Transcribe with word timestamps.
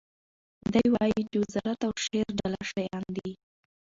دی 0.73 0.85
وایي 0.93 1.21
چې 1.29 1.37
وزارت 1.43 1.79
او 1.87 1.91
شعر 2.05 2.27
جلا 2.39 2.61
شیان 2.71 3.03
دي. 3.15 3.31